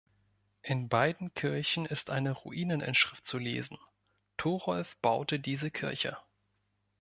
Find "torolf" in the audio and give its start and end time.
4.35-4.97